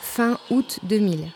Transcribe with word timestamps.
Fin 0.00 0.38
août 0.50 0.80
2000. 0.82 1.28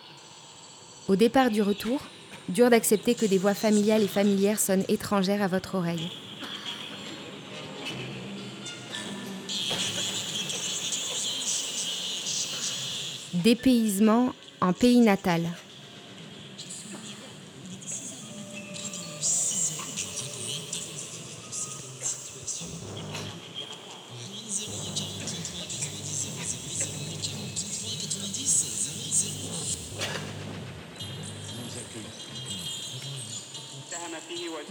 Au 1.07 1.15
départ 1.15 1.51
du 1.51 1.63
retour, 1.63 2.01
dur 2.49 2.71
d'accepter 2.71 3.15
que 3.15 3.27
des 3.27 3.39
voix 3.39 3.55
familiales 3.55 4.03
et 4.03 4.09
familières 4.09 4.59
sonnent 4.59 4.85
étrangères 4.89 5.43
à 5.43 5.47
votre 5.47 5.77
oreille. 5.77 6.11
Dépaysement 13.33 14.35
en 14.61 14.73
pays 14.73 15.01
natal. 15.01 15.43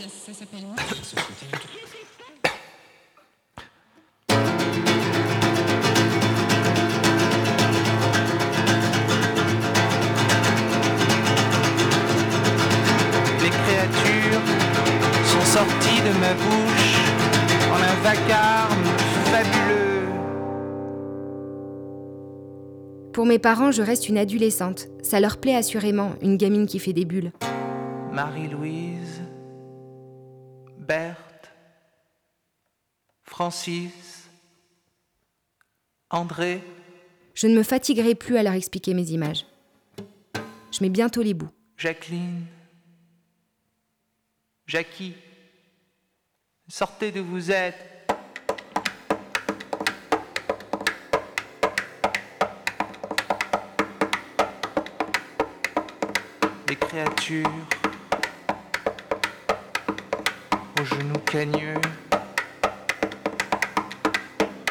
Ça 0.08 0.34
s'appelle 0.34 0.60
Les 13.42 13.50
créatures 13.50 14.42
sont 15.26 15.46
sorties 15.46 16.02
de 16.02 16.12
ma 16.20 16.34
bouche 16.36 16.98
en 17.72 17.78
un 17.82 17.96
vacarme 18.04 18.84
fabuleux. 19.32 20.10
Pour 23.12 23.26
mes 23.26 23.40
parents, 23.40 23.72
je 23.72 23.82
reste 23.82 24.08
une 24.08 24.20
adolescente. 24.20 24.88
Ça 25.02 25.20
leur 25.20 25.38
plaît 25.38 25.56
assurément, 25.56 26.12
une 26.22 26.38
gamine 26.38 26.68
qui 26.68 26.78
fait 26.78 26.94
des 26.94 27.06
bulles. 27.06 27.32
Marie-Louise, 28.12 29.05
Berthe, 30.86 31.52
Francis, 33.24 34.30
André, 36.12 36.62
Je 37.34 37.48
ne 37.48 37.56
me 37.56 37.64
fatiguerai 37.64 38.14
plus 38.14 38.38
à 38.38 38.44
leur 38.44 38.54
expliquer 38.54 38.94
mes 38.94 39.10
images. 39.10 39.46
Je 40.72 40.84
mets 40.84 40.90
bientôt 40.90 41.24
les 41.24 41.34
bouts. 41.34 41.50
Jacqueline, 41.78 42.46
Jackie, 44.68 45.16
sortez 46.68 47.12
d'où 47.12 47.26
vous 47.26 47.52
êtes. 47.52 47.76
Les 56.70 56.76
créatures 56.76 57.68
aux 60.80 60.86
genoux 60.86 61.20
cagneux, 61.20 61.82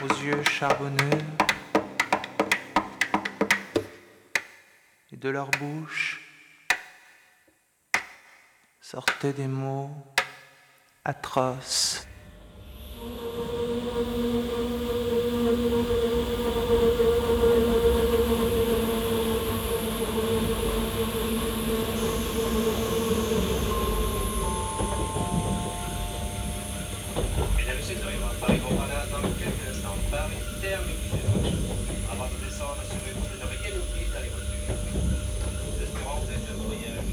aux 0.02 0.14
yeux 0.22 0.42
charbonneux, 0.44 1.18
et 5.12 5.16
de 5.16 5.28
leur 5.28 5.50
bouche 5.52 6.20
sortaient 8.80 9.32
des 9.32 9.48
mots 9.48 9.90
atroces. 11.04 12.06
Mesdames 27.56 27.74
et 27.74 27.78
messieurs, 27.78 27.96
nous 28.00 28.06
arrivons 28.06 28.26
à 28.26 28.34
Paris 28.40 28.60
Montparnasse 28.60 29.10
dans 29.10 29.20
quelques 29.22 29.68
instants. 29.70 29.98
Paris 30.10 30.42
terminé. 30.60 30.94
Avant 32.12 32.26
de 32.26 32.36
descendre, 32.44 32.78
assurez-vous 32.80 33.26
de 33.26 33.36
ne 33.40 33.46
rien 33.48 33.72
oublier 33.80 34.08
dans 34.12 34.20
les 34.20 34.28
voitures. 34.28 34.76
Nous 35.66 35.82
espérons 35.82 36.16
que 36.20 36.26
vous 36.26 36.32
êtes 36.32 36.48
un 36.50 36.56
voyage. 36.62 37.08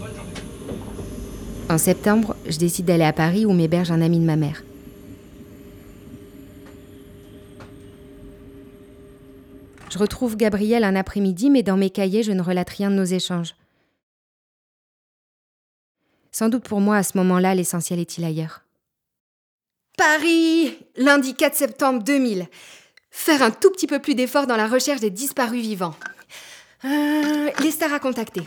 Bonne 0.00 0.14
journée. 0.16 0.42
En 1.78 1.80
septembre, 1.80 2.34
je 2.48 2.58
décide 2.58 2.86
d'aller 2.86 3.04
à 3.04 3.12
Paris 3.12 3.46
où 3.46 3.52
m'héberge 3.52 3.92
un 3.92 4.00
ami 4.00 4.18
de 4.18 4.24
ma 4.24 4.34
mère. 4.34 4.64
Je 9.88 9.96
retrouve 9.96 10.36
Gabriel 10.36 10.82
un 10.82 10.96
après-midi, 10.96 11.50
mais 11.50 11.62
dans 11.62 11.76
mes 11.76 11.90
cahiers, 11.90 12.24
je 12.24 12.32
ne 12.32 12.42
relate 12.42 12.70
rien 12.70 12.90
de 12.90 12.96
nos 12.96 13.04
échanges. 13.04 13.54
Sans 16.32 16.48
doute 16.48 16.64
pour 16.64 16.80
moi, 16.80 16.96
à 16.96 17.04
ce 17.04 17.16
moment-là, 17.18 17.54
l'essentiel 17.54 18.00
est-il 18.00 18.24
ailleurs. 18.24 18.62
Paris, 19.96 20.76
lundi 20.96 21.36
4 21.36 21.54
septembre 21.54 22.02
2000. 22.02 22.48
Faire 23.12 23.40
un 23.40 23.52
tout 23.52 23.70
petit 23.70 23.86
peu 23.86 24.00
plus 24.00 24.16
d'effort 24.16 24.48
dans 24.48 24.56
la 24.56 24.66
recherche 24.66 25.00
des 25.00 25.10
disparus 25.10 25.62
vivants. 25.62 25.94
Euh, 26.84 27.50
les 27.60 27.70
stars 27.70 27.92
à 27.92 28.00
contacter. 28.00 28.42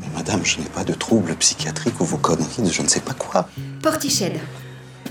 Mais 0.00 0.06
madame, 0.14 0.44
je 0.44 0.58
n'ai 0.58 0.66
pas 0.66 0.84
de 0.84 0.92
troubles 0.92 1.34
psychiatriques 1.36 2.00
ou 2.00 2.04
vos 2.04 2.16
conneries 2.18 2.62
de 2.62 2.70
je 2.70 2.82
ne 2.82 2.88
sais 2.88 3.00
pas 3.00 3.14
quoi. 3.14 3.48
Portiched. 3.82 4.32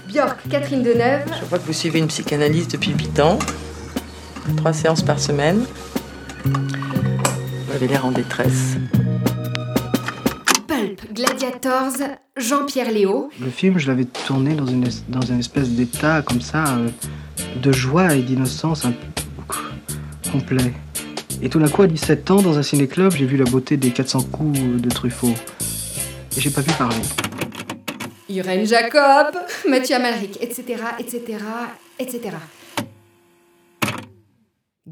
Björk, 0.07 0.37
Catherine 0.49 0.83
Deneuve. 0.83 1.25
Je 1.41 1.45
vois 1.45 1.57
que 1.59 1.65
vous 1.65 1.73
suivez 1.73 1.99
une 1.99 2.07
psychanalyse 2.07 2.67
depuis 2.67 2.91
8 2.91 3.19
ans. 3.19 3.39
Trois 4.57 4.73
séances 4.73 5.01
par 5.01 5.19
semaine. 5.19 5.65
Vous 6.45 7.73
avez 7.73 7.87
l'air 7.87 8.05
en 8.05 8.11
détresse. 8.11 8.75
Pulp, 10.67 11.13
Gladiators, 11.13 11.93
Jean-Pierre 12.37 12.91
Léo. 12.91 13.29
Le 13.41 13.49
film, 13.49 13.77
je 13.79 13.87
l'avais 13.87 14.05
tourné 14.05 14.53
dans 14.55 14.67
une, 14.67 14.85
es- 14.85 15.03
dans 15.09 15.21
une 15.21 15.39
espèce 15.39 15.69
d'état 15.69 16.21
comme 16.21 16.41
ça, 16.41 16.63
euh, 16.77 16.89
de 17.61 17.71
joie 17.71 18.13
et 18.15 18.21
d'innocence 18.21 18.85
un 18.85 18.91
peu 18.91 20.31
complet. 20.31 20.73
Et 21.41 21.49
tout 21.49 21.59
d'un 21.59 21.67
coup, 21.67 21.81
à 21.81 21.87
17 21.87 22.31
ans, 22.31 22.41
dans 22.41 22.57
un 22.57 22.63
ciné-club, 22.63 23.11
j'ai 23.11 23.25
vu 23.25 23.37
la 23.37 23.45
beauté 23.45 23.77
des 23.77 23.91
400 23.91 24.23
coups 24.31 24.59
de 24.59 24.89
Truffaut. 24.89 25.33
Et 26.35 26.41
j'ai 26.41 26.49
pas 26.49 26.61
pu 26.61 26.71
parler. 26.71 26.95
Irène 28.29 28.65
Jacob, 28.65 29.35
Mathieu 29.67 29.95
Amalric, 29.95 30.41
etc., 30.41 30.81
etc., 30.99 31.37
etc. 31.99 32.21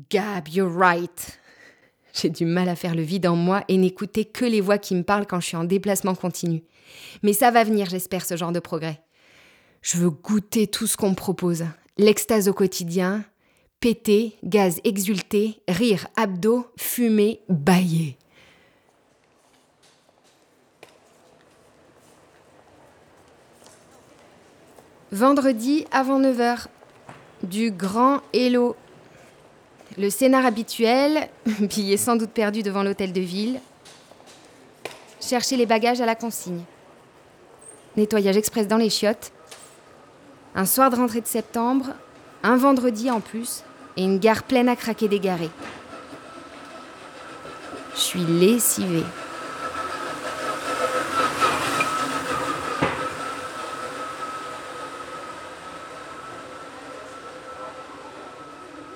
Gab, 0.09 0.47
you're 0.49 0.71
right. 0.71 1.39
J'ai 2.13 2.29
du 2.29 2.45
mal 2.45 2.69
à 2.69 2.75
faire 2.75 2.93
le 2.93 3.01
vide 3.01 3.25
en 3.25 3.35
moi 3.35 3.63
et 3.67 3.77
n'écouter 3.77 4.25
que 4.25 4.45
les 4.45 4.61
voix 4.61 4.77
qui 4.77 4.95
me 4.95 5.03
parlent 5.03 5.25
quand 5.25 5.39
je 5.39 5.47
suis 5.47 5.57
en 5.57 5.63
déplacement 5.63 6.13
continu. 6.13 6.63
Mais 7.23 7.33
ça 7.33 7.49
va 7.49 7.63
venir, 7.63 7.89
j'espère, 7.89 8.25
ce 8.25 8.37
genre 8.37 8.51
de 8.51 8.59
progrès. 8.59 9.01
Je 9.81 9.97
veux 9.97 10.11
goûter 10.11 10.67
tout 10.67 10.87
ce 10.87 10.95
qu'on 10.95 11.09
me 11.09 11.15
propose. 11.15 11.65
L'extase 11.97 12.47
au 12.47 12.53
quotidien, 12.53 13.23
péter, 13.83 14.37
gaz 14.45 14.79
exulté, 14.85 15.59
rire, 15.67 16.07
abdos, 16.15 16.65
fumer, 16.77 17.41
bailler. 17.49 18.15
Vendredi 25.11 25.85
avant 25.91 26.21
9h, 26.21 26.67
du 27.43 27.71
grand 27.71 28.21
Hello. 28.31 28.77
Le 29.97 30.09
scénar 30.09 30.45
habituel, 30.45 31.27
billet 31.59 31.97
sans 31.97 32.15
doute 32.15 32.31
perdu 32.31 32.63
devant 32.63 32.83
l'hôtel 32.83 33.11
de 33.11 33.19
ville. 33.19 33.59
Chercher 35.19 35.57
les 35.57 35.65
bagages 35.65 35.99
à 35.99 36.05
la 36.05 36.15
consigne. 36.15 36.63
Nettoyage 37.97 38.37
express 38.37 38.65
dans 38.65 38.77
les 38.77 38.89
chiottes. 38.89 39.33
Un 40.55 40.65
soir 40.65 40.89
de 40.89 40.95
rentrée 40.95 41.19
de 41.19 41.27
septembre, 41.27 41.87
un 42.43 42.55
vendredi 42.55 43.11
en 43.11 43.19
plus, 43.19 43.65
et 43.97 44.03
une 44.03 44.19
gare 44.19 44.43
pleine 44.43 44.69
à 44.69 44.75
craquer 44.75 45.07
d'égarés. 45.07 45.49
Je 47.95 47.99
suis 47.99 48.19
lessivée. 48.25 49.03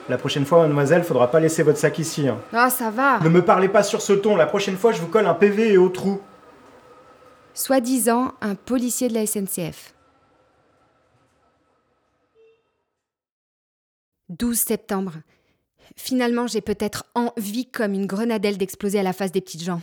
La 0.10 0.18
prochaine 0.18 0.46
fois, 0.46 0.60
mademoiselle, 0.62 1.04
faudra 1.04 1.30
pas 1.30 1.40
laisser 1.42 1.64
votre 1.64 1.78
sac 1.78 2.00
ici. 2.00 2.28
hein. 2.30 2.38
Ah, 2.54 2.70
ça 2.70 2.90
va. 2.90 3.20
Ne 3.20 3.30
me 3.30 3.42
parlez 3.42 3.68
pas 3.68 3.84
sur 3.84 4.02
ce 4.02 4.14
ton, 4.14 4.38
la 4.38 4.46
prochaine 4.46 4.78
fois, 4.78 4.94
je 4.94 5.02
vous 5.02 5.08
colle 5.08 5.26
un 5.26 5.34
PV 5.34 5.74
et 5.74 5.78
au 5.78 5.90
trou. 5.90 6.22
Soi-disant 7.54 8.32
un 8.42 8.56
policier 8.56 9.10
de 9.10 9.16
la 9.16 9.26
SNCF. 9.26 9.94
12 14.30 14.58
septembre. 14.58 15.14
Finalement, 15.96 16.48
j'ai 16.48 16.62
peut-être 16.62 17.06
envie 17.16 17.70
comme 17.70 17.94
une 17.94 18.06
grenadelle 18.06 18.58
d'exploser 18.58 19.00
à 19.00 19.04
la 19.04 19.14
face 19.14 19.32
des 19.32 19.42
petites 19.42 19.64
gens. 19.64 19.82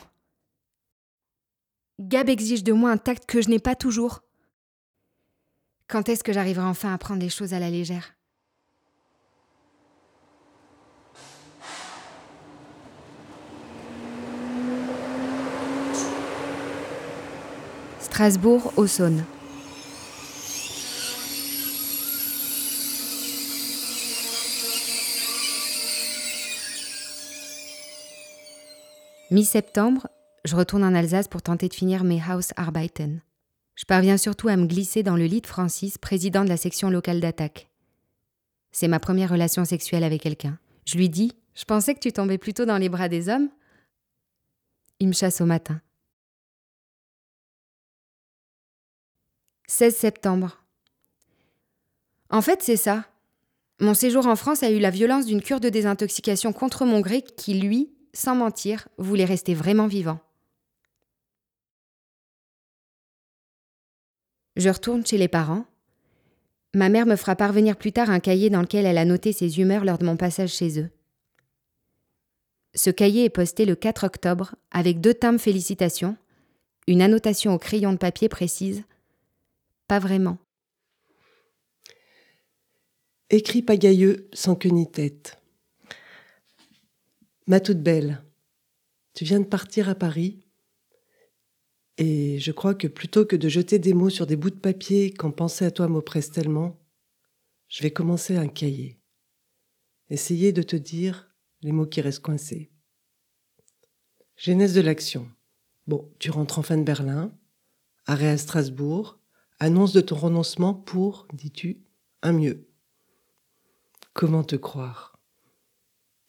Gab 2.00 2.28
exige 2.28 2.64
de 2.64 2.72
moi 2.72 2.90
un 2.90 2.96
tact 2.96 3.24
que 3.26 3.40
je 3.40 3.48
n'ai 3.48 3.58
pas 3.58 3.74
toujours. 3.74 4.22
Quand 5.88 6.08
est-ce 6.08 6.24
que 6.24 6.32
j'arriverai 6.32 6.66
enfin 6.66 6.92
à 6.92 6.98
prendre 6.98 7.20
les 7.20 7.28
choses 7.28 7.54
à 7.54 7.58
la 7.58 7.70
légère? 7.70 8.14
Strasbourg, 18.00 18.72
au 18.76 18.86
Saône. 18.86 19.24
Mi-septembre, 29.30 30.08
je 30.44 30.54
retourne 30.54 30.84
en 30.84 30.94
Alsace 30.94 31.28
pour 31.28 31.40
tenter 31.40 31.68
de 31.68 31.74
finir 31.74 32.04
mes 32.04 32.20
Hausarbeiten. 32.20 33.22
Je 33.74 33.86
parviens 33.86 34.18
surtout 34.18 34.48
à 34.48 34.56
me 34.56 34.66
glisser 34.66 35.02
dans 35.02 35.16
le 35.16 35.24
lit 35.24 35.40
de 35.40 35.46
Francis, 35.46 35.96
président 35.96 36.44
de 36.44 36.50
la 36.50 36.58
section 36.58 36.90
locale 36.90 37.20
d'attaque. 37.20 37.70
C'est 38.70 38.86
ma 38.86 39.00
première 39.00 39.30
relation 39.30 39.64
sexuelle 39.64 40.04
avec 40.04 40.20
quelqu'un. 40.20 40.58
Je 40.84 40.96
lui 40.96 41.08
dis 41.08 41.32
Je 41.54 41.64
pensais 41.64 41.94
que 41.94 42.00
tu 42.00 42.12
tombais 42.12 42.36
plutôt 42.36 42.66
dans 42.66 42.76
les 42.76 42.90
bras 42.90 43.08
des 43.08 43.30
hommes. 43.30 43.48
Il 45.00 45.08
me 45.08 45.14
chasse 45.14 45.40
au 45.40 45.46
matin. 45.46 45.80
16 49.68 49.96
septembre. 49.96 50.62
En 52.28 52.42
fait, 52.42 52.62
c'est 52.62 52.76
ça. 52.76 53.06
Mon 53.80 53.94
séjour 53.94 54.26
en 54.26 54.36
France 54.36 54.62
a 54.62 54.70
eu 54.70 54.78
la 54.78 54.90
violence 54.90 55.24
d'une 55.24 55.42
cure 55.42 55.60
de 55.60 55.70
désintoxication 55.70 56.52
contre 56.52 56.84
mon 56.84 57.00
gré 57.00 57.22
qui, 57.22 57.54
lui, 57.54 57.93
sans 58.14 58.34
mentir, 58.34 58.88
voulait 58.96 59.24
rester 59.24 59.52
vraiment 59.52 59.86
vivant. 59.86 60.20
Je 64.56 64.70
retourne 64.70 65.04
chez 65.04 65.18
les 65.18 65.28
parents. 65.28 65.66
Ma 66.74 66.88
mère 66.88 67.06
me 67.06 67.16
fera 67.16 67.36
parvenir 67.36 67.76
plus 67.76 67.92
tard 67.92 68.08
un 68.08 68.20
cahier 68.20 68.50
dans 68.50 68.60
lequel 68.60 68.86
elle 68.86 68.98
a 68.98 69.04
noté 69.04 69.32
ses 69.32 69.60
humeurs 69.60 69.84
lors 69.84 69.98
de 69.98 70.06
mon 70.06 70.16
passage 70.16 70.54
chez 70.54 70.80
eux. 70.80 70.90
Ce 72.74 72.90
cahier 72.90 73.24
est 73.24 73.30
posté 73.30 73.66
le 73.66 73.76
4 73.76 74.04
octobre 74.04 74.54
avec 74.70 75.00
deux 75.00 75.14
timbres 75.14 75.40
félicitations, 75.40 76.16
une 76.86 77.02
annotation 77.02 77.54
au 77.54 77.58
crayon 77.58 77.92
de 77.92 77.98
papier 77.98 78.28
précise 78.28 78.84
Pas 79.86 79.98
vraiment. 79.98 80.38
Écrit 83.30 83.62
pagailleux 83.62 84.28
sans 84.32 84.54
queue 84.54 84.68
ni 84.70 84.90
tête. 84.90 85.40
Ma 87.46 87.60
toute 87.60 87.82
belle, 87.82 88.24
tu 89.12 89.24
viens 89.24 89.40
de 89.40 89.44
partir 89.44 89.90
à 89.90 89.94
Paris 89.94 90.40
et 91.98 92.38
je 92.38 92.52
crois 92.52 92.74
que 92.74 92.86
plutôt 92.86 93.26
que 93.26 93.36
de 93.36 93.48
jeter 93.48 93.78
des 93.78 93.92
mots 93.92 94.08
sur 94.08 94.26
des 94.26 94.36
bouts 94.36 94.50
de 94.50 94.56
papier 94.56 95.12
quand 95.12 95.30
penser 95.30 95.66
à 95.66 95.70
toi 95.70 95.86
m'oppresse 95.86 96.30
tellement, 96.30 96.80
je 97.68 97.82
vais 97.82 97.92
commencer 97.92 98.36
un 98.36 98.48
cahier. 98.48 98.98
Essayer 100.08 100.52
de 100.52 100.62
te 100.62 100.74
dire 100.74 101.34
les 101.60 101.72
mots 101.72 101.86
qui 101.86 102.00
restent 102.00 102.22
coincés. 102.22 102.72
Genèse 104.36 104.74
de 104.74 104.80
l'action. 104.80 105.30
Bon, 105.86 106.10
tu 106.18 106.30
rentres 106.30 106.58
enfin 106.58 106.78
de 106.78 106.82
Berlin, 106.82 107.36
arrêt 108.06 108.30
à 108.30 108.38
Strasbourg, 108.38 109.20
annonce 109.60 109.92
de 109.92 110.00
ton 110.00 110.16
renoncement 110.16 110.72
pour, 110.72 111.28
dis-tu, 111.34 111.84
un 112.22 112.32
mieux. 112.32 112.68
Comment 114.14 114.44
te 114.44 114.56
croire? 114.56 115.13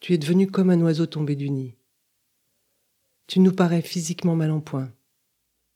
Tu 0.06 0.12
es 0.12 0.18
devenu 0.18 0.46
comme 0.46 0.70
un 0.70 0.80
oiseau 0.82 1.06
tombé 1.06 1.34
du 1.34 1.50
nid. 1.50 1.74
Tu 3.26 3.40
nous 3.40 3.50
parais 3.50 3.82
physiquement 3.82 4.36
mal 4.36 4.52
en 4.52 4.60
point. 4.60 4.94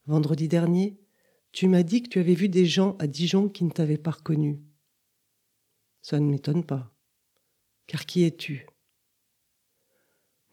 Vendredi 0.07 0.47
dernier, 0.47 1.01
tu 1.51 1.67
m'as 1.67 1.83
dit 1.83 2.05
que 2.05 2.09
tu 2.11 2.21
avais 2.21 2.37
vu 2.37 2.49
des 2.49 2.65
gens 2.65 2.97
à 3.01 3.09
Dijon 3.09 3.49
qui 3.49 3.65
ne 3.65 3.71
t'avaient 3.71 3.99
pas 3.99 4.13
reconnu. 4.13 4.63
Ça 6.01 6.21
ne 6.21 6.31
m'étonne 6.31 6.63
pas. 6.63 6.95
Car 7.89 8.07
qui 8.07 8.23
es-tu? 8.23 8.69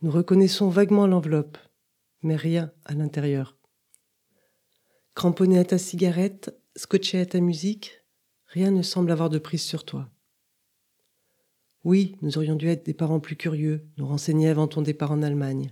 Nous 0.01 0.09
reconnaissons 0.09 0.69
vaguement 0.69 1.05
l'enveloppe, 1.05 1.59
mais 2.23 2.35
rien 2.35 2.73
à 2.83 2.95
l'intérieur. 2.95 3.59
Cramponné 5.13 5.59
à 5.59 5.65
ta 5.65 5.77
cigarette, 5.77 6.59
scotché 6.75 7.19
à 7.19 7.27
ta 7.27 7.41
musique, 7.41 8.01
rien 8.47 8.71
ne 8.71 8.81
semble 8.81 9.11
avoir 9.11 9.29
de 9.29 9.37
prise 9.37 9.61
sur 9.61 9.85
toi. 9.85 10.09
Oui, 11.83 12.15
nous 12.21 12.37
aurions 12.37 12.55
dû 12.55 12.67
être 12.67 12.85
des 12.85 12.93
parents 12.93 13.19
plus 13.19 13.35
curieux, 13.35 13.87
nous 13.97 14.07
renseigner 14.07 14.49
avant 14.49 14.67
ton 14.67 14.81
départ 14.81 15.11
en 15.11 15.21
Allemagne. 15.21 15.69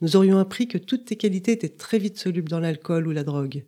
Nous 0.00 0.16
aurions 0.16 0.38
appris 0.38 0.68
que 0.68 0.78
toutes 0.78 1.06
tes 1.06 1.16
qualités 1.16 1.52
étaient 1.52 1.68
très 1.68 1.98
vite 1.98 2.18
solubles 2.18 2.50
dans 2.50 2.60
l'alcool 2.60 3.08
ou 3.08 3.12
la 3.12 3.24
drogue. 3.24 3.64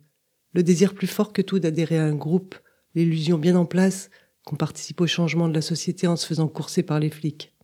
Le 0.53 0.63
désir 0.63 0.93
plus 0.93 1.07
fort 1.07 1.33
que 1.33 1.41
tout 1.41 1.59
d'adhérer 1.59 1.97
à 1.97 2.05
un 2.05 2.15
groupe, 2.15 2.55
l'illusion 2.93 3.37
bien 3.37 3.55
en 3.55 3.65
place 3.65 4.09
qu'on 4.45 4.55
participe 4.55 5.01
au 5.01 5.07
changement 5.07 5.47
de 5.47 5.53
la 5.53 5.61
société 5.61 6.07
en 6.07 6.15
se 6.15 6.27
faisant 6.27 6.47
courser 6.47 6.83
par 6.83 6.99
les 6.99 7.09
flics. 7.09 7.55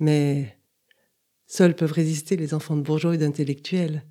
Mais 0.00 0.58
seuls 1.46 1.76
peuvent 1.76 1.92
résister 1.92 2.36
les 2.36 2.54
enfants 2.54 2.76
de 2.76 2.82
bourgeois 2.82 3.14
et 3.14 3.18
d'intellectuels, 3.18 4.04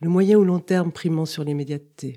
le 0.00 0.08
moyen 0.08 0.38
ou 0.38 0.44
long 0.44 0.60
terme 0.60 0.92
primant 0.92 1.26
sur 1.26 1.44
l'immédiateté. 1.44 2.16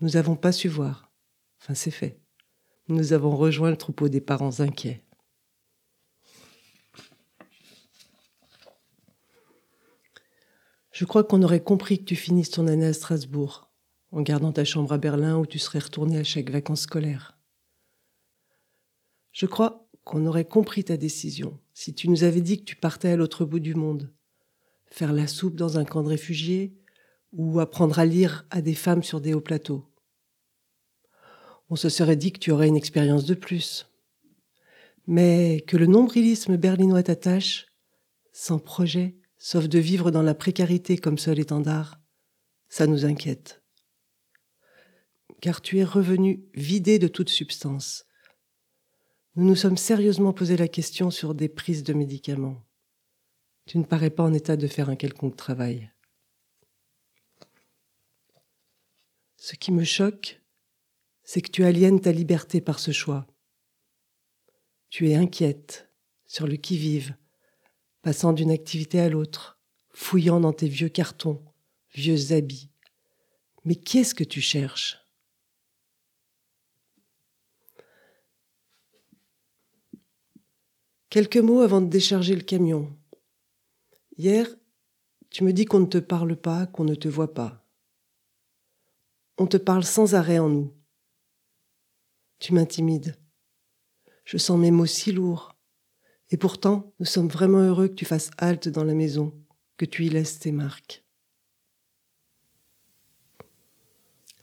Nous 0.00 0.10
n'avons 0.10 0.36
pas 0.36 0.52
su 0.52 0.68
voir. 0.68 1.12
Enfin, 1.60 1.74
c'est 1.74 1.90
fait 1.90 2.21
nous 2.88 3.12
avons 3.12 3.36
rejoint 3.36 3.70
le 3.70 3.76
troupeau 3.76 4.08
des 4.08 4.20
parents 4.20 4.60
inquiets. 4.60 5.04
Je 10.92 11.04
crois 11.04 11.24
qu'on 11.24 11.42
aurait 11.42 11.62
compris 11.62 11.98
que 11.98 12.04
tu 12.04 12.16
finisses 12.16 12.50
ton 12.50 12.66
année 12.66 12.86
à 12.86 12.92
Strasbourg, 12.92 13.72
en 14.10 14.20
gardant 14.20 14.52
ta 14.52 14.64
chambre 14.64 14.92
à 14.92 14.98
Berlin 14.98 15.38
où 15.38 15.46
tu 15.46 15.58
serais 15.58 15.78
retourné 15.78 16.18
à 16.18 16.24
chaque 16.24 16.50
vacances 16.50 16.82
scolaires. 16.82 17.38
Je 19.32 19.46
crois 19.46 19.88
qu'on 20.04 20.26
aurait 20.26 20.44
compris 20.44 20.84
ta 20.84 20.96
décision 20.96 21.58
si 21.72 21.94
tu 21.94 22.08
nous 22.08 22.24
avais 22.24 22.42
dit 22.42 22.58
que 22.58 22.64
tu 22.64 22.76
partais 22.76 23.08
à 23.08 23.16
l'autre 23.16 23.44
bout 23.44 23.60
du 23.60 23.74
monde, 23.74 24.12
faire 24.86 25.12
la 25.12 25.26
soupe 25.26 25.56
dans 25.56 25.78
un 25.78 25.84
camp 25.84 26.02
de 26.02 26.08
réfugiés 26.08 26.76
ou 27.32 27.60
apprendre 27.60 27.98
à 27.98 28.04
lire 28.04 28.44
à 28.50 28.60
des 28.60 28.74
femmes 28.74 29.02
sur 29.02 29.22
des 29.22 29.32
hauts 29.32 29.40
plateaux 29.40 29.91
on 31.72 31.76
se 31.76 31.88
serait 31.88 32.16
dit 32.16 32.32
que 32.32 32.38
tu 32.38 32.50
aurais 32.50 32.68
une 32.68 32.76
expérience 32.76 33.24
de 33.24 33.32
plus. 33.32 33.90
Mais 35.06 35.64
que 35.66 35.78
le 35.78 35.86
nombrilisme 35.86 36.58
berlinois 36.58 37.02
t'attache, 37.02 37.64
sans 38.30 38.58
projet, 38.58 39.16
sauf 39.38 39.70
de 39.70 39.78
vivre 39.78 40.10
dans 40.10 40.20
la 40.20 40.34
précarité 40.34 40.98
comme 40.98 41.16
seul 41.16 41.38
étendard, 41.38 41.98
ça 42.68 42.86
nous 42.86 43.06
inquiète. 43.06 43.62
Car 45.40 45.62
tu 45.62 45.78
es 45.78 45.84
revenu 45.84 46.44
vidé 46.52 46.98
de 46.98 47.08
toute 47.08 47.30
substance. 47.30 48.04
Nous 49.36 49.46
nous 49.46 49.56
sommes 49.56 49.78
sérieusement 49.78 50.34
posé 50.34 50.58
la 50.58 50.68
question 50.68 51.10
sur 51.10 51.34
des 51.34 51.48
prises 51.48 51.84
de 51.84 51.94
médicaments. 51.94 52.62
Tu 53.64 53.78
ne 53.78 53.84
parais 53.84 54.10
pas 54.10 54.24
en 54.24 54.34
état 54.34 54.58
de 54.58 54.66
faire 54.66 54.90
un 54.90 54.96
quelconque 54.96 55.36
travail. 55.36 55.90
Ce 59.38 59.56
qui 59.56 59.72
me 59.72 59.84
choque, 59.84 60.41
c'est 61.24 61.40
que 61.40 61.50
tu 61.50 61.64
aliènes 61.64 62.00
ta 62.00 62.12
liberté 62.12 62.60
par 62.60 62.78
ce 62.78 62.90
choix. 62.90 63.26
Tu 64.90 65.08
es 65.10 65.14
inquiète, 65.14 65.90
sur 66.26 66.46
le 66.46 66.56
qui-vive, 66.56 67.16
passant 68.02 68.32
d'une 68.32 68.50
activité 68.50 69.00
à 69.00 69.08
l'autre, 69.08 69.58
fouillant 69.90 70.40
dans 70.40 70.52
tes 70.52 70.68
vieux 70.68 70.88
cartons, 70.88 71.44
vieux 71.94 72.32
habits. 72.32 72.70
Mais 73.64 73.76
qu'est-ce 73.76 74.14
que 74.14 74.24
tu 74.24 74.40
cherches? 74.40 74.98
Quelques 81.10 81.36
mots 81.36 81.60
avant 81.60 81.82
de 81.82 81.90
décharger 81.90 82.34
le 82.34 82.42
camion. 82.42 82.90
Hier, 84.16 84.46
tu 85.30 85.44
me 85.44 85.52
dis 85.52 85.66
qu'on 85.66 85.80
ne 85.80 85.86
te 85.86 85.98
parle 85.98 86.36
pas, 86.36 86.66
qu'on 86.66 86.84
ne 86.84 86.94
te 86.94 87.08
voit 87.08 87.34
pas. 87.34 87.66
On 89.38 89.46
te 89.46 89.56
parle 89.56 89.84
sans 89.84 90.14
arrêt 90.14 90.38
en 90.38 90.48
nous. 90.48 90.72
Tu 92.42 92.52
m'intimides. 92.54 93.16
Je 94.24 94.36
sens 94.36 94.58
mes 94.58 94.72
mots 94.72 94.84
si 94.84 95.12
lourds. 95.12 95.54
Et 96.30 96.36
pourtant, 96.36 96.92
nous 96.98 97.06
sommes 97.06 97.28
vraiment 97.28 97.60
heureux 97.60 97.86
que 97.86 97.94
tu 97.94 98.04
fasses 98.04 98.32
halte 98.36 98.68
dans 98.68 98.82
la 98.82 98.94
maison, 98.94 99.32
que 99.76 99.84
tu 99.84 100.06
y 100.06 100.08
laisses 100.08 100.40
tes 100.40 100.50
marques. 100.50 101.04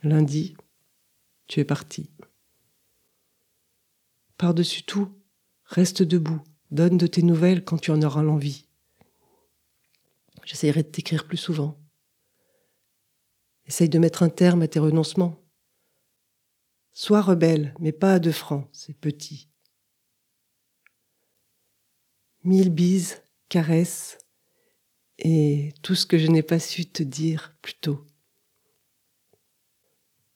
Lundi, 0.01 0.55
tu 1.47 1.59
es 1.59 1.65
parti. 1.65 2.09
Par-dessus 4.37 4.83
tout, 4.83 5.13
reste 5.65 6.01
debout, 6.01 6.41
donne 6.71 6.97
de 6.97 7.05
tes 7.05 7.21
nouvelles 7.21 7.65
quand 7.65 7.79
tu 7.79 7.91
en 7.91 8.01
auras 8.01 8.23
l'envie. 8.23 8.69
J'essaierai 10.45 10.83
de 10.83 10.87
t'écrire 10.87 11.27
plus 11.27 11.35
souvent. 11.35 11.77
Essaye 13.65 13.89
de 13.89 13.99
mettre 13.99 14.23
un 14.23 14.29
terme 14.29 14.61
à 14.61 14.69
tes 14.69 14.79
renoncements. 14.79 15.48
Sois 17.01 17.21
rebelle, 17.21 17.73
mais 17.79 17.93
pas 17.93 18.15
à 18.15 18.19
deux 18.19 18.33
francs, 18.33 18.67
c'est 18.73 18.93
petit. 18.93 19.47
Mille 22.43 22.71
bises, 22.71 23.23
caresses, 23.47 24.17
et 25.17 25.71
tout 25.81 25.95
ce 25.95 26.05
que 26.05 26.17
je 26.17 26.27
n'ai 26.27 26.43
pas 26.43 26.59
su 26.59 26.85
te 26.85 27.01
dire 27.01 27.55
plus 27.61 27.75
tôt. 27.75 28.05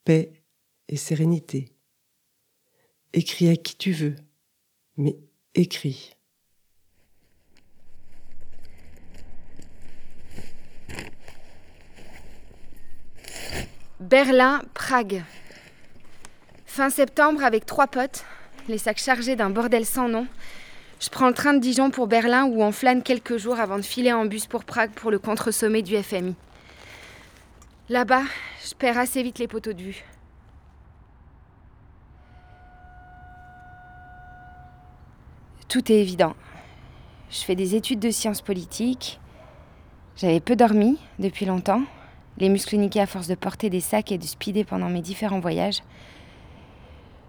Paix 0.06 0.42
et 0.88 0.96
sérénité. 0.96 1.76
Écris 3.12 3.50
à 3.50 3.58
qui 3.58 3.76
tu 3.76 3.92
veux, 3.92 4.16
mais 4.96 5.18
écris. 5.56 6.14
Berlin, 14.00 14.64
Prague. 14.74 15.26
Fin 16.76 16.90
septembre, 16.90 17.44
avec 17.44 17.68
trois 17.68 17.86
potes, 17.86 18.26
les 18.68 18.80
sacs 18.80 18.98
chargés 18.98 19.36
d'un 19.36 19.52
bordel 19.52 19.86
sans 19.86 20.10
nom, 20.10 20.26
je 21.00 21.08
prends 21.10 21.28
le 21.28 21.36
train 21.36 21.54
de 21.54 21.60
Dijon 21.60 21.92
pour 21.92 22.08
Berlin 22.08 22.46
où 22.46 22.64
on 22.64 22.72
flâne 22.72 23.04
quelques 23.04 23.38
jours 23.38 23.60
avant 23.60 23.78
de 23.78 23.84
filer 23.84 24.12
en 24.12 24.26
bus 24.26 24.48
pour 24.48 24.64
Prague 24.64 24.90
pour 24.90 25.12
le 25.12 25.20
contre-sommet 25.20 25.84
du 25.84 25.96
FMI. 25.96 26.34
Là-bas, 27.90 28.24
je 28.68 28.74
perds 28.74 28.98
assez 28.98 29.22
vite 29.22 29.38
les 29.38 29.48
poteaux 29.48 29.74
de 29.74 29.84
vue. 29.84 30.04
Tout 35.70 35.92
est 35.92 36.02
évident. 36.02 36.36
Je 37.30 37.42
fais 37.42 37.54
des 37.54 37.76
études 37.76 38.00
de 38.00 38.10
sciences 38.10 38.42
politiques. 38.42 39.20
J'avais 40.16 40.40
peu 40.40 40.56
dormi 40.56 40.98
depuis 41.20 41.46
longtemps, 41.46 41.84
les 42.40 42.50
muscles 42.50 42.78
niqués 42.78 43.02
à 43.02 43.06
force 43.06 43.28
de 43.28 43.36
porter 43.36 43.70
des 43.70 43.80
sacs 43.80 44.12
et 44.12 44.18
de 44.18 44.26
speeder 44.26 44.66
pendant 44.66 44.90
mes 44.90 45.02
différents 45.02 45.40
voyages. 45.40 45.84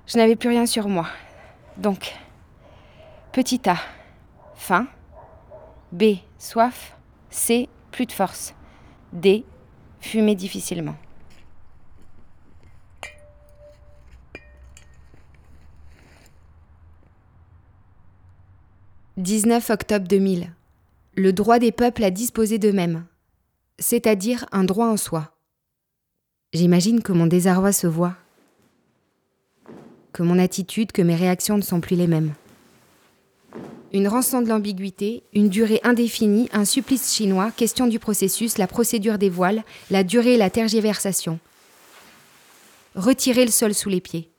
Je 0.06 0.18
n'avais 0.18 0.36
plus 0.36 0.48
rien 0.48 0.66
sur 0.66 0.88
moi. 0.88 1.06
Donc, 1.76 2.14
petit 3.32 3.60
A, 3.68 3.76
faim. 4.54 4.86
B, 5.92 6.16
soif. 6.38 6.96
C, 7.30 7.68
plus 7.90 8.06
de 8.06 8.12
force. 8.12 8.54
D, 9.12 9.44
fumer 10.00 10.34
difficilement. 10.34 10.96
19 19.16 19.70
octobre 19.70 20.08
2000. 20.08 20.52
Le 21.14 21.32
droit 21.32 21.60
des 21.60 21.70
peuples 21.70 22.02
à 22.02 22.10
disposer 22.10 22.58
d'eux-mêmes, 22.58 23.06
c'est-à-dire 23.78 24.44
un 24.50 24.64
droit 24.64 24.88
en 24.88 24.96
soi. 24.96 25.38
J'imagine 26.52 27.00
que 27.00 27.12
mon 27.12 27.28
désarroi 27.28 27.70
se 27.70 27.86
voit, 27.86 28.16
que 30.14 30.22
mon 30.22 30.38
attitude, 30.38 30.92
que 30.92 31.02
mes 31.02 31.16
réactions 31.16 31.58
ne 31.58 31.62
sont 31.62 31.80
plus 31.80 31.96
les 31.96 32.06
mêmes. 32.06 32.32
Une 33.92 34.08
rançon 34.08 34.40
de 34.40 34.48
l'ambiguïté, 34.48 35.24
une 35.34 35.48
durée 35.48 35.80
indéfinie, 35.82 36.48
un 36.52 36.64
supplice 36.64 37.12
chinois, 37.12 37.50
question 37.50 37.86
du 37.86 37.98
processus, 37.98 38.56
la 38.56 38.66
procédure 38.66 39.18
des 39.18 39.28
voiles, 39.28 39.64
la 39.90 40.04
durée 40.04 40.34
et 40.34 40.38
la 40.38 40.50
tergiversation. 40.50 41.38
Retirer 42.94 43.44
le 43.44 43.50
sol 43.50 43.74
sous 43.74 43.88
les 43.88 44.00
pieds. 44.00 44.30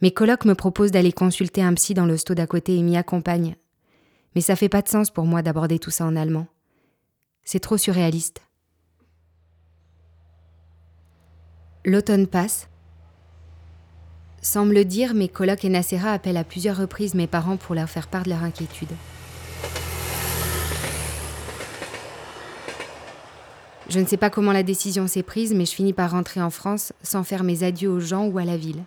Mes 0.00 0.10
colocs 0.10 0.46
me 0.46 0.54
proposent 0.54 0.90
d'aller 0.90 1.12
consulter 1.12 1.62
un 1.62 1.74
psy 1.74 1.92
dans 1.92 2.06
le 2.06 2.16
sto 2.16 2.34
d'à 2.34 2.46
côté 2.46 2.76
et 2.76 2.82
m'y 2.82 2.96
accompagnent. 2.96 3.56
Mais 4.34 4.40
ça 4.40 4.56
fait 4.56 4.70
pas 4.70 4.80
de 4.80 4.88
sens 4.88 5.10
pour 5.10 5.26
moi 5.26 5.42
d'aborder 5.42 5.78
tout 5.78 5.90
ça 5.90 6.06
en 6.06 6.16
allemand. 6.16 6.46
C'est 7.44 7.60
trop 7.60 7.76
surréaliste. 7.76 8.40
L'automne 11.84 12.26
passe. 12.26 12.69
Sans 14.42 14.64
me 14.64 14.72
le 14.72 14.84
dire, 14.84 15.12
mes 15.14 15.28
colocs 15.28 15.64
et 15.64 15.68
Nacera 15.68 16.12
appellent 16.12 16.38
à 16.38 16.44
plusieurs 16.44 16.78
reprises 16.78 17.14
mes 17.14 17.26
parents 17.26 17.58
pour 17.58 17.74
leur 17.74 17.88
faire 17.88 18.08
part 18.08 18.22
de 18.22 18.30
leur 18.30 18.42
inquiétude. 18.42 18.90
Je 23.90 23.98
ne 23.98 24.06
sais 24.06 24.16
pas 24.16 24.30
comment 24.30 24.52
la 24.52 24.62
décision 24.62 25.06
s'est 25.08 25.24
prise, 25.24 25.52
mais 25.52 25.66
je 25.66 25.74
finis 25.74 25.92
par 25.92 26.12
rentrer 26.12 26.40
en 26.40 26.50
France 26.50 26.92
sans 27.02 27.24
faire 27.24 27.42
mes 27.42 27.64
adieux 27.64 27.90
aux 27.90 28.00
gens 28.00 28.26
ou 28.26 28.38
à 28.38 28.44
la 28.44 28.56
ville. 28.56 28.82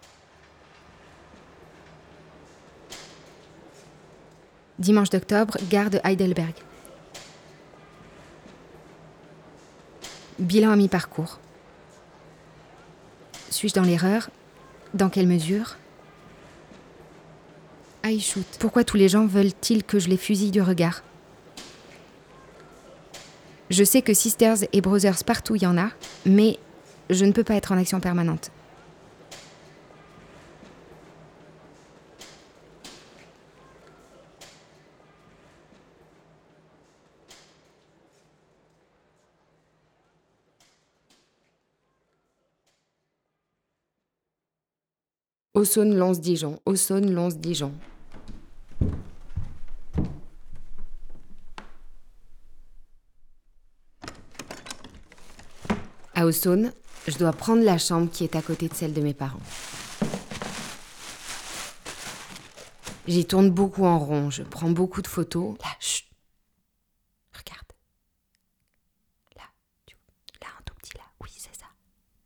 Dimanche 4.80 5.10
d'octobre, 5.10 5.58
gare 5.70 5.90
de 5.90 6.00
Heidelberg. 6.04 6.54
Bilan 10.40 10.72
à 10.72 10.76
mi-parcours. 10.76 11.40
Suis-je 13.50 13.76
dans 13.76 13.84
l'erreur? 13.84 14.30
Dans 14.94 15.10
quelle 15.10 15.28
mesure 15.28 15.78
I 18.06 18.20
shoot. 18.20 18.46
Pourquoi 18.60 18.84
tous 18.84 18.98
les 18.98 19.08
gens 19.08 19.26
veulent-ils 19.26 19.84
que 19.84 19.98
je 19.98 20.10
les 20.10 20.18
fusille 20.18 20.52
du 20.52 20.62
regard 20.62 21.04
Je 23.70 23.84
sais 23.84 24.02
que 24.02 24.14
Sisters 24.14 24.58
et 24.72 24.82
Brothers 24.82 25.24
partout 25.26 25.56
il 25.56 25.64
y 25.64 25.68
en 25.68 25.78
a, 25.78 25.90
mais 26.26 26.60
je 27.10 27.26
ne 27.26 27.32
peux 27.32 27.44
pas 27.44 27.56
être 27.56 27.72
en 27.72 27.78
action 27.78 28.00
permanente. 28.00 28.52
Aussonne, 45.64 45.96
Lons, 45.96 46.20
Dijon. 46.20 46.60
Aussonne, 46.66 47.14
Lons, 47.14 47.30
Dijon. 47.30 47.72
À 56.14 56.26
Aussonne, 56.26 56.74
je 57.08 57.18
dois 57.18 57.32
prendre 57.32 57.64
la 57.64 57.78
chambre 57.78 58.12
qui 58.12 58.26
est 58.26 58.36
à 58.36 58.42
côté 58.42 58.68
de 58.68 58.74
celle 58.74 58.92
de 58.92 59.00
mes 59.00 59.14
parents. 59.14 59.40
J'y 63.08 63.26
tourne 63.26 63.50
beaucoup 63.50 63.86
en 63.86 64.00
rond, 64.00 64.30
je 64.30 64.44
prends 64.44 64.70
beaucoup 64.70 65.02
de 65.02 65.08
photos 65.08 65.56
chut. 65.80 66.06
Regarde. 67.32 67.72
Là, 69.38 69.44
tu... 69.86 69.96
là, 70.42 70.48
un 70.60 70.64
tout 70.66 70.76
petit 70.76 70.98
là. 70.98 71.04
Oui, 71.22 71.30
c'est 71.34 71.56
ça. 71.58 71.68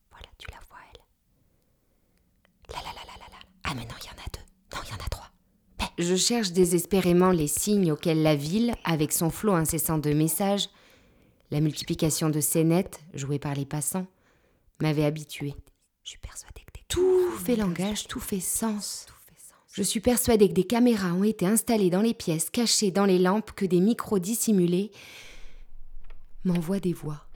Voilà, 0.10 0.26
tu 0.40 0.50
la 0.50 0.58
vois, 0.68 0.80
elle. 0.92 2.74
Là, 2.74 2.82
là, 2.84 2.94
là, 2.96 3.02
là, 3.06 3.14
là, 3.20 3.26
là. 3.32 3.38
Ah, 3.64 3.74
mais 3.76 3.86
non, 3.86 3.96
il 4.02 4.06
y 4.06 4.10
en 4.10 4.24
a 4.24 4.28
deux. 4.34 4.46
Non, 4.74 4.82
il 4.86 4.90
y 4.90 4.94
en 4.94 5.06
a 5.06 5.10
trois. 5.10 5.30
Ben, 5.78 5.88
je 5.98 6.07
cherche 6.18 6.52
désespérément 6.52 7.32
les 7.32 7.48
signes 7.48 7.92
auxquels 7.92 8.22
la 8.22 8.36
ville, 8.36 8.74
avec 8.84 9.14
son 9.14 9.30
flot 9.30 9.54
incessant 9.54 9.98
de 9.98 10.12
messages, 10.12 10.70
la 11.52 11.62
multiplication 11.62 12.30
de 12.30 12.42
scénettes 12.42 13.00
jouées 13.14 13.40
par 13.40 13.54
les 13.54 13.66
passants, 13.66 14.08
m'avait 14.82 15.06
habitué. 15.06 15.54
Je 16.04 16.12
suis 16.12 16.20
persuadée 16.20 16.62
que 16.66 16.80
tout 16.88 17.32
fait 17.32 17.56
langage, 17.56 18.08
tout 18.08 18.20
fait 18.20 18.40
sens. 18.40 19.08
Je 19.74 19.84
suis 19.84 20.00
persuadée 20.00 20.50
que 20.50 20.54
des 20.54 20.64
caméras 20.64 21.14
ont 21.14 21.24
été 21.24 21.46
installées 21.46 21.92
dans 21.92 22.02
les 22.02 22.16
pièces, 22.16 22.50
cachées 22.50 22.90
dans 22.90 23.06
les 23.06 23.20
lampes, 23.20 23.52
que 23.52 23.66
des 23.66 23.80
micros 23.80 24.18
dissimulés 24.18 24.92
m'envoient 26.44 26.80
des 26.80 26.94
voix. 26.94 27.28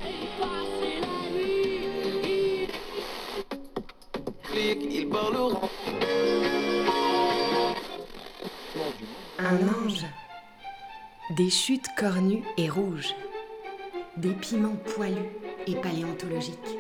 Un 9.52 9.86
ange. 9.86 10.06
Des 11.32 11.50
chutes 11.50 11.90
cornues 11.98 12.46
et 12.56 12.70
rouges. 12.70 13.14
Des 14.16 14.32
piments 14.32 14.78
poilus 14.96 15.28
et 15.68 15.76
paléontologiques. 15.76 16.78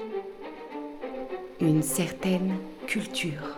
Une 1.60 1.84
certaine 1.84 2.56
culture. 2.88 3.58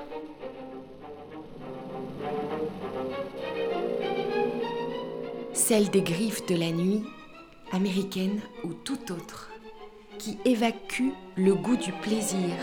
Celle 5.53 5.91
des 5.91 6.01
griffes 6.01 6.48
de 6.48 6.55
la 6.55 6.72
nuit, 6.72 7.03
américaine 7.72 8.41
ou 8.63 8.74
tout 8.74 9.12
autre, 9.12 9.51
qui 10.17 10.39
évacue 10.43 11.12
le 11.36 11.53
goût 11.53 11.77
du 11.77 11.91
plaisir 11.91 12.55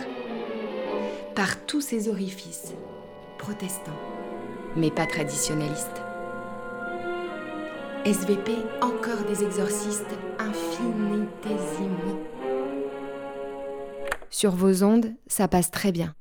par 1.37 1.65
tous 1.67 1.81
ses 1.81 2.09
orifices, 2.09 2.75
protestants, 3.39 4.01
mais 4.75 4.91
pas 4.91 5.07
traditionnalistes. 5.07 6.10
SVP, 8.07 8.53
encore 8.81 9.27
des 9.29 9.45
exorcistes 9.45 10.07
infinitésimaux. 10.39 12.19
Sur 14.31 14.53
vos 14.53 14.83
ondes, 14.83 15.13
ça 15.27 15.49
passe 15.49 15.71
très 15.71 15.93
bien. 15.93 16.15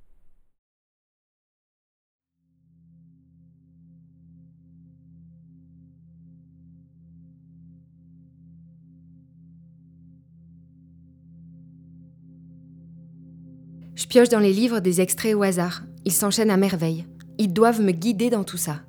Je 13.95 14.05
pioche 14.05 14.27
dans 14.27 14.39
les 14.39 14.51
livres 14.51 14.81
des 14.81 15.00
extraits 15.00 15.33
au 15.33 15.43
hasard. 15.43 15.83
Ils 16.03 16.12
s'enchaînent 16.12 16.51
à 16.51 16.57
merveille. 16.57 17.05
Ils 17.38 17.53
doivent 17.53 17.81
me 17.81 17.91
guider 17.91 18.29
dans 18.29 18.43
tout 18.43 18.57
ça. 18.57 18.81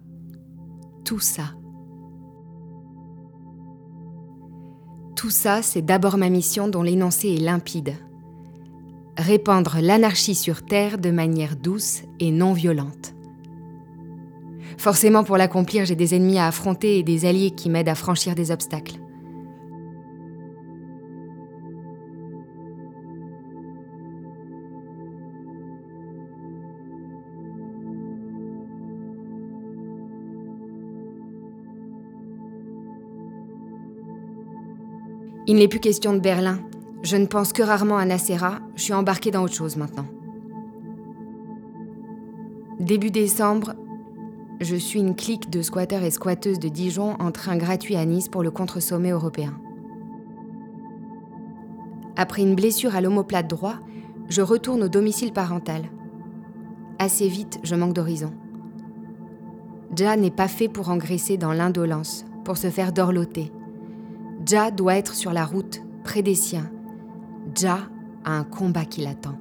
Tout 1.05 1.21
ça. 1.21 1.53
Tout 5.21 5.29
ça, 5.29 5.61
c'est 5.61 5.83
d'abord 5.83 6.17
ma 6.17 6.31
mission 6.31 6.67
dont 6.67 6.83
l'énoncé 6.83 7.29
est 7.29 7.41
limpide. 7.41 7.93
répandre 9.19 9.77
l'anarchie 9.83 10.35
sur 10.35 10.65
Terre 10.65 10.97
de 10.97 11.11
manière 11.11 11.57
douce 11.57 12.05
et 12.21 12.31
non 12.31 12.55
violente. 12.55 13.13
Forcément, 14.79 15.23
pour 15.23 15.37
l'accomplir, 15.37 15.85
j'ai 15.85 15.95
des 15.95 16.15
ennemis 16.15 16.39
à 16.39 16.47
affronter 16.47 16.99
et 16.99 17.03
des 17.03 17.27
alliés 17.27 17.51
qui 17.51 17.69
m'aident 17.69 17.91
à 17.91 17.95
franchir 17.95 18.35
des 18.35 18.51
obstacles. 18.51 19.00
Il 35.51 35.57
n'est 35.57 35.67
plus 35.67 35.81
question 35.81 36.13
de 36.13 36.21
Berlin. 36.21 36.61
Je 37.03 37.17
ne 37.17 37.27
pense 37.27 37.53
que 37.53 37.65
rarement 37.65 37.97
à 37.97 38.05
Nacera. 38.05 38.61
Je 38.77 38.85
suis 38.85 38.93
embarquée 38.93 39.33
dans 39.33 39.43
autre 39.43 39.57
chose 39.57 39.77
maintenant. 39.77 40.05
Début 42.79 43.11
décembre, 43.11 43.75
je 44.61 44.77
suis 44.77 45.01
une 45.01 45.17
clique 45.17 45.51
de 45.51 45.61
squatteurs 45.61 46.05
et 46.05 46.13
squatteuses 46.13 46.61
de 46.61 46.69
Dijon 46.69 47.17
en 47.19 47.33
train 47.33 47.57
gratuit 47.57 47.97
à 47.97 48.05
Nice 48.05 48.29
pour 48.29 48.45
le 48.45 48.53
contre-sommet 48.53 49.11
européen. 49.11 49.59
Après 52.15 52.43
une 52.43 52.55
blessure 52.55 52.95
à 52.95 53.01
l'omoplate 53.01 53.51
droit, 53.51 53.75
je 54.29 54.43
retourne 54.43 54.85
au 54.85 54.89
domicile 54.89 55.33
parental. 55.33 55.83
Assez 57.01 57.27
vite, 57.27 57.59
je 57.65 57.75
manque 57.75 57.95
d'horizon. 57.95 58.33
Ja 59.97 60.15
n'est 60.17 60.31
pas 60.31 60.47
fait 60.47 60.69
pour 60.69 60.91
engraisser 60.91 61.39
dans 61.39 61.53
l'indolence, 61.53 62.25
pour 62.45 62.57
se 62.57 62.71
faire 62.71 62.93
dorloter. 62.93 63.51
Ja 64.47 64.71
doit 64.71 64.97
être 64.97 65.15
sur 65.15 65.33
la 65.33 65.45
route, 65.45 65.83
près 66.03 66.23
des 66.23 66.35
siens. 66.35 66.71
Ja 67.55 67.79
a 68.25 68.33
un 68.33 68.45
combat 68.45 68.85
qui 68.85 69.03
l'attend. 69.03 69.39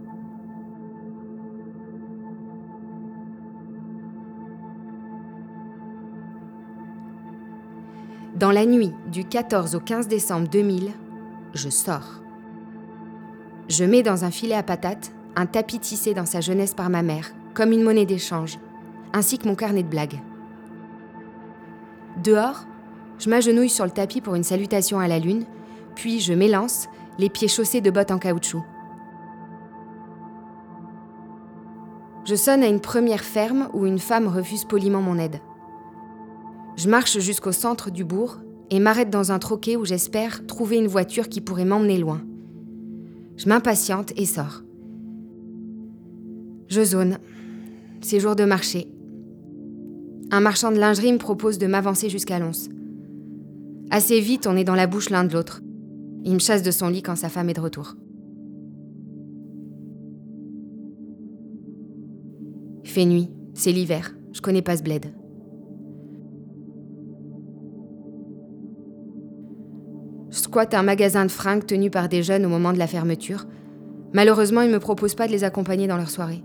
Dans 8.36 8.52
la 8.52 8.66
nuit 8.66 8.94
du 9.12 9.26
14 9.26 9.76
au 9.76 9.82
15 9.82 10.08
décembre 10.08 10.48
2000, 10.48 10.92
je 11.54 11.70
sors. 11.70 12.22
Je 13.68 13.84
mets 13.84 14.02
dans 14.02 14.24
un 14.24 14.32
filet 14.32 14.56
à 14.56 14.64
patates 14.64 15.12
un 15.36 15.46
tapis 15.46 15.80
tissé 15.80 16.14
dans 16.14 16.26
sa 16.26 16.42
jeunesse 16.42 16.74
par 16.74 16.90
ma 16.90 17.02
mère, 17.02 17.32
comme 17.54 17.72
une 17.72 17.84
monnaie 17.84 18.06
d'échange, 18.06 18.58
ainsi 19.14 19.38
que 19.38 19.48
mon 19.48 19.56
carnet 19.56 19.84
de 19.84 19.90
blagues. 19.90 20.22
Dehors, 22.24 22.66
je 23.20 23.30
m'agenouille 23.30 23.70
sur 23.70 23.86
le 23.86 23.92
tapis 23.92 24.22
pour 24.22 24.36
une 24.36 24.44
salutation 24.44 25.00
à 25.00 25.08
la 25.08 25.20
lune, 25.20 25.46
puis 25.96 26.20
je 26.20 26.34
m'élance, 26.34 26.88
les 27.18 27.30
pieds 27.30 27.50
chaussés 27.50 27.82
de 27.82 27.92
bottes 27.92 28.12
en 28.12 28.18
caoutchouc. 28.18 28.64
Je 32.26 32.36
sonne 32.36 32.64
à 32.64 32.68
une 32.68 32.80
première 32.80 33.24
ferme 33.24 33.70
où 33.74 33.86
une 33.86 34.00
femme 34.00 34.28
refuse 34.28 34.64
poliment 34.64 35.02
mon 35.02 35.18
aide. 35.18 35.42
Je 36.78 36.88
marche 36.88 37.20
jusqu'au 37.20 37.52
centre 37.52 37.92
du 37.92 38.06
bourg 38.06 38.38
et 38.70 38.80
m'arrête 38.80 39.10
dans 39.10 39.32
un 39.32 39.40
troquet 39.40 39.76
où 39.76 39.84
j'espère 39.84 40.46
trouver 40.48 40.78
une 40.78 40.88
voiture 40.88 41.28
qui 41.28 41.42
pourrait 41.42 41.66
m'emmener 41.66 41.98
loin. 41.98 42.22
Je 43.36 43.50
m'impatiente 43.50 44.14
et 44.16 44.26
sors. 44.26 44.64
Je 46.68 46.84
zone. 46.84 47.18
C'est 48.02 48.20
jour 48.20 48.36
de 48.36 48.46
marché. 48.46 48.88
Un 50.32 50.40
marchand 50.40 50.72
de 50.72 50.78
lingerie 50.78 51.12
me 51.12 51.18
propose 51.18 51.58
de 51.58 51.68
m'avancer 51.68 52.10
jusqu'à 52.10 52.38
l'once. 52.38 52.70
Assez 53.92 54.20
vite, 54.20 54.46
on 54.46 54.56
est 54.56 54.64
dans 54.64 54.76
la 54.76 54.88
bouche 54.88 55.10
l'un 55.10 55.24
de 55.24 55.34
l'autre. 55.34 55.62
Il 56.24 56.34
me 56.34 56.40
chasse 56.40 56.62
de 56.62 56.72
son 56.72 56.90
lit 56.90 57.02
quand 57.02 57.16
sa 57.16 57.30
femme 57.30 57.50
est 57.50 57.54
de 57.54 57.62
retour. 57.62 57.96
Fait 62.84 63.06
nuit, 63.06 63.32
c'est 63.54 63.72
l'hiver, 63.72 64.16
je 64.32 64.42
connais 64.42 64.62
pas 64.62 64.78
ce 64.78 64.84
bled. 64.84 65.06
Je 70.30 70.38
squatte 70.38 70.74
un 70.74 70.84
magasin 70.84 71.26
de 71.26 71.32
fringues 71.32 71.66
tenu 71.66 71.90
par 71.90 72.10
des 72.10 72.22
jeunes 72.22 72.46
au 72.46 72.50
moment 72.50 72.74
de 72.74 72.78
la 72.78 72.88
fermeture. 72.88 73.46
Malheureusement, 74.14 74.62
ils 74.62 74.72
me 74.72 74.80
proposent 74.80 75.16
pas 75.16 75.28
de 75.28 75.32
les 75.32 75.44
accompagner 75.44 75.88
dans 75.88 75.98
leur 75.98 76.10
soirée. 76.10 76.44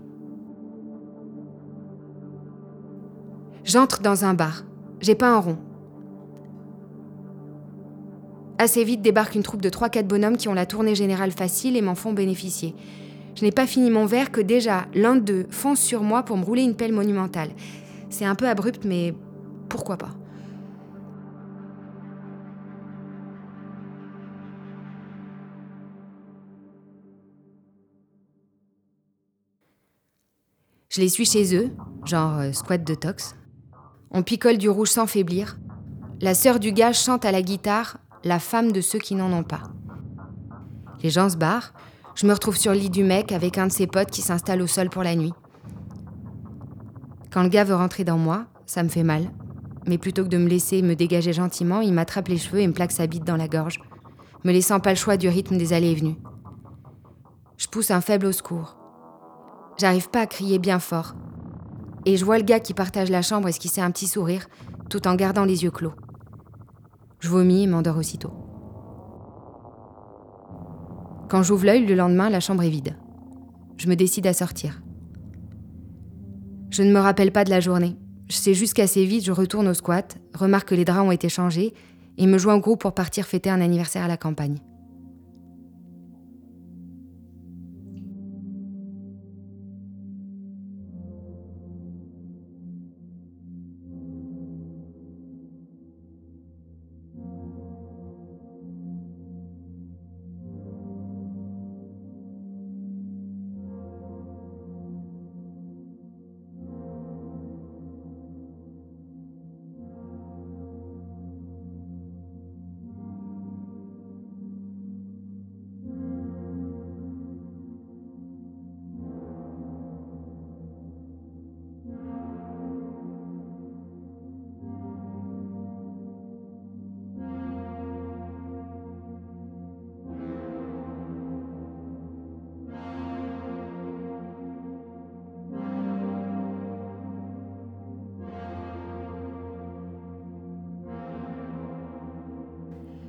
J'entre 3.63 4.01
dans 4.01 4.25
un 4.25 4.33
bar. 4.33 4.65
J'ai 4.99 5.15
pas 5.15 5.31
un 5.31 5.39
rond. 5.39 5.57
Assez 8.57 8.85
vite 8.85 9.01
débarque 9.01 9.35
une 9.35 9.43
troupe 9.43 9.61
de 9.61 9.69
3-4 9.69 10.03
bonhommes 10.03 10.37
qui 10.37 10.47
ont 10.47 10.53
la 10.53 10.65
tournée 10.65 10.95
générale 10.95 11.31
facile 11.31 11.75
et 11.75 11.81
m'en 11.81 11.95
font 11.95 12.13
bénéficier. 12.13 12.73
Je 13.35 13.43
n'ai 13.43 13.51
pas 13.51 13.67
fini 13.67 13.89
mon 13.89 14.05
verre 14.05 14.31
que 14.31 14.39
déjà 14.39 14.85
l'un 14.93 15.17
d'eux 15.17 15.45
fonce 15.49 15.81
sur 15.81 16.03
moi 16.03 16.23
pour 16.23 16.37
me 16.37 16.45
rouler 16.45 16.63
une 16.63 16.75
pelle 16.75 16.93
monumentale. 16.93 17.49
C'est 18.09 18.23
un 18.23 18.35
peu 18.35 18.47
abrupt, 18.47 18.85
mais 18.85 19.13
pourquoi 19.67 19.97
pas? 19.97 20.11
Je 30.87 31.01
les 31.01 31.09
suis 31.09 31.25
chez 31.25 31.53
eux, 31.57 31.71
genre 32.05 32.39
euh, 32.39 32.53
squat 32.53 32.81
de 32.81 32.95
tox. 32.95 33.35
On 34.11 34.23
picole 34.23 34.57
du 34.57 34.69
rouge 34.69 34.91
sans 34.91 35.07
faiblir. 35.07 35.57
La 36.21 36.33
sœur 36.33 36.57
du 36.57 36.71
gars 36.71 36.93
chante 36.93 37.25
à 37.25 37.33
la 37.33 37.41
guitare 37.41 37.97
La 38.27 38.39
femme 38.39 38.71
de 38.71 38.81
ceux 38.81 38.97
qui 38.97 39.13
n'en 39.13 39.31
ont 39.31 39.43
pas. 39.43 39.61
Les 41.03 41.11
gens 41.11 41.29
se 41.29 41.37
barrent. 41.37 41.73
Je 42.15 42.25
me 42.25 42.33
retrouve 42.33 42.57
sur 42.57 42.71
le 42.71 42.79
lit 42.79 42.89
du 42.89 43.03
mec 43.03 43.31
avec 43.31 43.59
un 43.59 43.67
de 43.67 43.71
ses 43.71 43.85
potes 43.85 44.09
qui 44.09 44.23
s'installe 44.23 44.63
au 44.63 44.67
sol 44.67 44.89
pour 44.89 45.03
la 45.03 45.15
nuit. 45.15 45.33
Quand 47.31 47.43
le 47.43 47.49
gars 47.49 47.63
veut 47.63 47.75
rentrer 47.75 48.03
dans 48.03 48.17
moi, 48.17 48.45
ça 48.65 48.81
me 48.81 48.89
fait 48.89 49.03
mal. 49.03 49.29
Mais 49.85 49.99
plutôt 49.99 50.23
que 50.23 50.29
de 50.29 50.39
me 50.39 50.47
laisser 50.47 50.81
me 50.81 50.95
dégager 50.95 51.33
gentiment, 51.33 51.81
il 51.81 51.93
m'attrape 51.93 52.29
les 52.29 52.39
cheveux 52.39 52.61
et 52.61 52.67
me 52.67 52.73
plaque 52.73 52.93
sa 52.93 53.05
bite 53.05 53.25
dans 53.25 53.37
la 53.37 53.47
gorge, 53.47 53.79
me 54.43 54.51
laissant 54.51 54.79
pas 54.79 54.89
le 54.89 54.95
choix 54.95 55.17
du 55.17 55.29
rythme 55.29 55.57
des 55.57 55.73
allées 55.73 55.91
et 55.91 55.95
venues. 55.95 56.17
Je 57.57 57.67
pousse 57.67 57.91
un 57.91 58.01
faible 58.01 58.25
au 58.25 58.31
secours. 58.31 58.75
J'arrive 59.77 60.09
pas 60.09 60.21
à 60.21 60.25
crier 60.25 60.57
bien 60.57 60.79
fort. 60.79 61.13
Et 62.05 62.17
je 62.17 62.25
vois 62.25 62.39
le 62.39 62.43
gars 62.43 62.59
qui 62.59 62.73
partage 62.73 63.11
la 63.11 63.21
chambre 63.21 63.49
esquisser 63.49 63.81
un 63.81 63.91
petit 63.91 64.07
sourire, 64.07 64.47
tout 64.89 65.07
en 65.07 65.13
gardant 65.13 65.45
les 65.45 65.63
yeux 65.63 65.71
clos. 65.71 65.93
Je 67.25 67.29
vomis 67.31 67.63
et 67.63 67.67
m'endors 67.67 67.97
aussitôt. 67.97 68.31
Quand 71.27 71.41
j'ouvre 71.41 71.65
l'œil 71.65 71.83
le 71.83 71.95
lendemain, 71.95 72.29
la 72.29 72.39
chambre 72.39 72.61
est 72.61 72.69
vide. 72.69 72.95
Je 73.77 73.87
me 73.87 73.95
décide 73.95 74.27
à 74.27 74.33
sortir. 74.33 74.83
Je 76.69 76.83
ne 76.83 76.93
me 76.93 76.99
rappelle 76.99 77.31
pas 77.31 77.43
de 77.43 77.49
la 77.49 77.61
journée. 77.61 77.95
Je 78.29 78.35
sais 78.35 78.53
juste 78.53 78.75
qu'assez 78.75 79.05
vite, 79.05 79.25
je 79.25 79.31
retourne 79.31 79.67
au 79.67 79.73
squat, 79.73 80.19
remarque 80.35 80.67
que 80.67 80.75
les 80.75 80.85
draps 80.85 81.07
ont 81.07 81.11
été 81.11 81.27
changés 81.27 81.73
et 82.19 82.27
me 82.27 82.37
joins 82.37 82.53
au 82.53 82.59
groupe 82.59 82.81
pour 82.81 82.93
partir 82.93 83.25
fêter 83.25 83.49
un 83.49 83.59
anniversaire 83.59 84.03
à 84.03 84.07
la 84.07 84.17
campagne. 84.17 84.59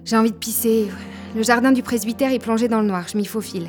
J'ai 0.06 0.16
envie 0.16 0.30
de 0.30 0.36
pisser. 0.36 0.86
Le 1.34 1.42
jardin 1.42 1.72
du 1.72 1.82
presbytère 1.82 2.32
est 2.32 2.38
plongé 2.38 2.68
dans 2.68 2.80
le 2.80 2.86
noir, 2.86 3.04
je 3.12 3.18
m'y 3.18 3.26
faufile. 3.26 3.66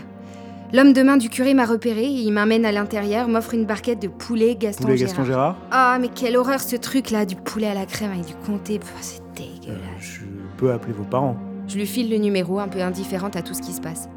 L'homme 0.73 0.93
de 0.93 1.01
main 1.01 1.17
du 1.17 1.29
curé 1.29 1.53
m'a 1.53 1.65
repéré, 1.65 2.05
il 2.05 2.31
m'amène 2.31 2.65
à 2.65 2.71
l'intérieur, 2.71 3.27
m'offre 3.27 3.53
une 3.53 3.65
barquette 3.65 4.01
de 4.01 4.07
poulet 4.07 4.55
Gaston 4.55 4.83
Poulet 4.83 4.97
Gérard. 4.97 5.09
Gaston 5.15 5.25
Gérard 5.25 5.55
Ah, 5.71 5.97
mais 5.99 6.09
quelle 6.09 6.37
horreur 6.37 6.59
ce 6.61 6.75
truc 6.75 7.09
là, 7.09 7.25
du 7.25 7.35
poulet 7.35 7.67
à 7.67 7.73
la 7.73 7.85
crème 7.85 8.11
avec 8.11 8.25
du 8.25 8.35
comté, 8.45 8.77
Pff, 8.79 8.93
c'est 9.01 9.21
Euh, 9.21 9.23
dégueulasse. 9.61 9.81
Je 10.01 10.21
peux 10.57 10.71
appeler 10.71 10.93
vos 10.93 11.03
parents. 11.05 11.37
Je 11.67 11.75
lui 11.77 11.85
file 11.87 12.09
le 12.09 12.17
numéro, 12.17 12.59
un 12.59 12.67
peu 12.67 12.81
indifférente 12.81 13.35
à 13.35 13.41
tout 13.41 13.53
ce 13.53 13.61
qui 13.61 13.73
se 13.73 13.81
passe. 13.81 14.07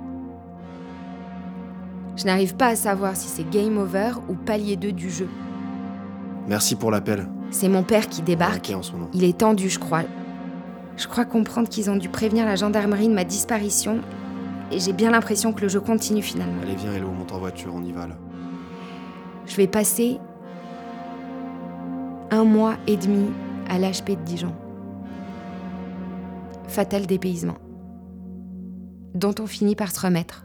Je 2.16 2.24
n'arrive 2.26 2.54
pas 2.56 2.66
à 2.68 2.76
savoir 2.76 3.16
si 3.16 3.28
c'est 3.28 3.48
game 3.48 3.78
over 3.78 4.12
ou 4.28 4.34
palier 4.34 4.76
2 4.76 4.92
du 4.92 5.08
jeu. 5.10 5.28
Merci 6.48 6.74
pour 6.76 6.90
l'appel. 6.90 7.28
C'est 7.50 7.68
mon 7.68 7.82
père 7.82 8.08
qui 8.08 8.22
débarque. 8.22 8.70
Ok 8.70 8.76
en 8.76 8.82
ce 8.82 8.92
moment. 8.92 9.08
Il 9.14 9.24
est 9.24 9.38
tendu, 9.38 9.68
je 9.68 9.78
crois. 9.78 10.02
Je 11.00 11.08
crois 11.08 11.24
comprendre 11.24 11.66
qu'ils 11.66 11.88
ont 11.88 11.96
dû 11.96 12.10
prévenir 12.10 12.44
la 12.44 12.56
gendarmerie 12.56 13.08
de 13.08 13.14
ma 13.14 13.24
disparition. 13.24 14.02
Et 14.70 14.78
j'ai 14.78 14.92
bien 14.92 15.10
l'impression 15.10 15.54
que 15.54 15.62
le 15.62 15.68
jeu 15.68 15.80
continue 15.80 16.20
finalement. 16.20 16.60
Allez, 16.62 16.74
viens, 16.74 16.92
Hello, 16.92 17.10
monte 17.10 17.32
en 17.32 17.38
voiture, 17.38 17.72
on 17.74 17.82
y 17.82 17.90
va 17.90 18.06
là. 18.06 18.16
Je 19.46 19.56
vais 19.56 19.66
passer 19.66 20.18
un 22.30 22.44
mois 22.44 22.76
et 22.86 22.98
demi 22.98 23.30
à 23.70 23.78
l'HP 23.78 24.10
de 24.10 24.24
Dijon. 24.26 24.54
Fatal 26.68 27.06
dépaysement. 27.06 27.56
Dont 29.14 29.34
on 29.40 29.46
finit 29.46 29.76
par 29.76 29.92
se 29.92 30.00
remettre. 30.00 30.44